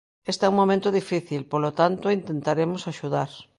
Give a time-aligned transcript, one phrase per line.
[0.31, 3.29] Este é un momento difícil, polo tanto intentaremos axudar.